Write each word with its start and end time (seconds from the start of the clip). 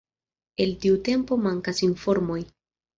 El 0.63 0.73
tiu 0.87 0.97
tempo 1.11 1.39
mankas 1.45 1.85
informoj. 1.93 2.45